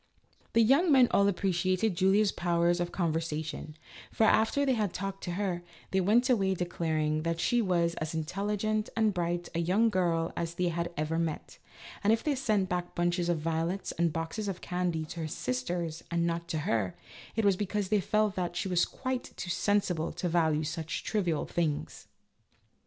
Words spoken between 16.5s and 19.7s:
her, it was because they felt that she was quite too